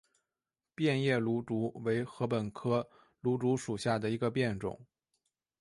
[0.73, 4.87] 变叶芦竹为禾本科芦竹属下的一个变种。